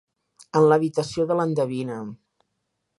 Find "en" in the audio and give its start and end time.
0.59-0.65